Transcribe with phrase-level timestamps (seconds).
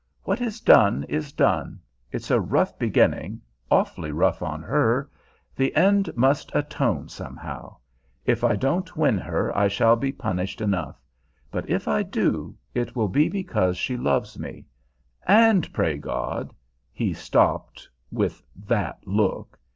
[0.23, 1.79] "What is done is done.
[2.11, 5.11] It's a rough beginning awfully rough on her.
[5.55, 7.77] The end must atone somehow.
[8.25, 10.99] If I don't win her I shall be punished enough;
[11.51, 14.65] but if I do, it will be because she loves me.
[15.27, 16.51] And pray God"
[16.91, 19.59] He stopped, with that look.